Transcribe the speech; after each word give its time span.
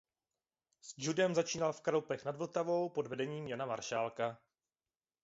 S 0.81 0.93
judem 0.97 1.35
začínal 1.35 1.73
v 1.73 1.81
Kralupech 1.81 2.25
nad 2.25 2.35
Vltavou 2.35 2.89
pod 2.89 3.07
vedením 3.07 3.47
Jana 3.47 3.65
Maršálka. 3.65 4.37